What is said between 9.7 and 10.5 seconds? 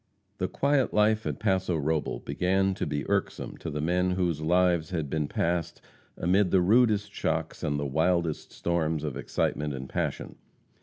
and passion.